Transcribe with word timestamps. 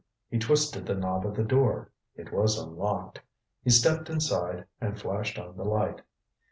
He 0.31 0.39
twisted 0.39 0.87
the 0.87 0.95
knob 0.95 1.27
of 1.27 1.35
the 1.35 1.43
door 1.43 1.91
it 2.15 2.33
was 2.33 2.57
unlocked. 2.57 3.21
He 3.63 3.69
stepped 3.69 4.09
inside 4.09 4.65
and 4.81 4.99
flashed 4.99 5.37
on 5.37 5.55
the 5.55 5.63
light. 5.63 6.01